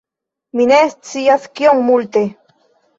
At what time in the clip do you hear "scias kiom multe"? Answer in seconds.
0.95-2.29